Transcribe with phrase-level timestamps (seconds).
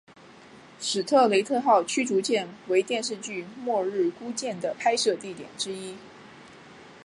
[0.79, 5.95] 史特雷特号驱逐舰为电视剧末日孤舰的拍摄地点之一